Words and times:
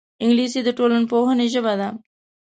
انګلیسي 0.23 0.59
د 0.65 0.69
ټولنپوهنې 0.77 1.47
ژبه 1.53 1.73
ده 1.79 1.89